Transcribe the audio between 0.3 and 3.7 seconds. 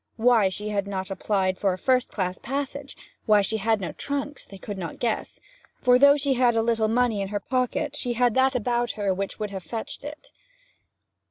she had not applied for a first class passage, why she